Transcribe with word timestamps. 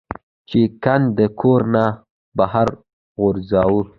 چې 0.49 0.59
ګند 0.83 1.07
د 1.17 1.19
کور 1.39 1.61
نه 1.73 1.85
بهر 2.37 2.67
غورځوه- 3.17 3.79